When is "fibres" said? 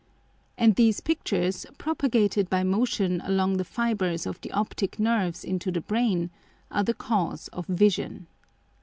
3.63-4.25